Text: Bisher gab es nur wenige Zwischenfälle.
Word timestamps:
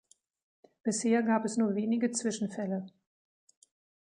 Bisher 0.81 1.21
gab 1.21 1.45
es 1.45 1.57
nur 1.57 1.75
wenige 1.75 2.09
Zwischenfälle. 2.09 2.87